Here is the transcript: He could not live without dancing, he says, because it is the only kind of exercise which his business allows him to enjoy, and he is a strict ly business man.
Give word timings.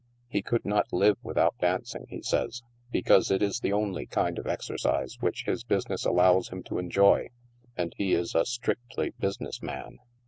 He 0.27 0.41
could 0.41 0.65
not 0.65 0.91
live 0.91 1.19
without 1.21 1.59
dancing, 1.59 2.07
he 2.09 2.23
says, 2.23 2.63
because 2.91 3.29
it 3.29 3.43
is 3.43 3.59
the 3.59 3.71
only 3.71 4.07
kind 4.07 4.39
of 4.39 4.47
exercise 4.47 5.17
which 5.19 5.43
his 5.45 5.63
business 5.63 6.05
allows 6.07 6.49
him 6.49 6.63
to 6.63 6.79
enjoy, 6.79 7.27
and 7.77 7.93
he 7.95 8.13
is 8.13 8.33
a 8.33 8.45
strict 8.47 8.97
ly 8.97 9.11
business 9.19 9.61
man. 9.61 9.99